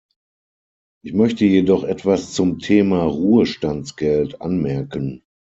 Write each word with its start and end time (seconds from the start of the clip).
Ich 1.05 1.13
möchte 1.13 1.45
jedoch 1.45 1.83
etwas 1.83 2.33
zum 2.33 2.57
Thema 2.57 3.03
Ruhestandsgeld 3.03 4.41
anmerken. 4.41 5.21